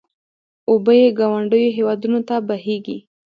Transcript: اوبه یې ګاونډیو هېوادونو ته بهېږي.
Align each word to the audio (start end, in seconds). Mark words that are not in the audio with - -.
اوبه 0.69 0.93
یې 1.01 1.07
ګاونډیو 1.19 1.75
هېوادونو 1.77 2.19
ته 2.27 2.35
بهېږي. 2.47 2.97